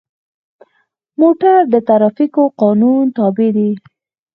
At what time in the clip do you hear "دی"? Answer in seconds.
3.57-3.71